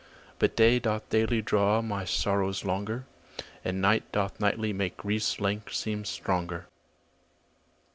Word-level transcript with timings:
But 0.39 0.55
day 0.55 0.79
doth 0.79 1.07
daily 1.11 1.43
draw 1.43 1.79
my 1.83 2.05
sorrows 2.05 2.65
longer, 2.65 3.05
And 3.63 3.83
night 3.83 4.11
doth 4.11 4.39
nightly 4.39 4.73
make 4.73 4.97
grief's 4.97 5.39
length 5.39 5.75
seem 5.75 6.05
stronger. 6.05 6.65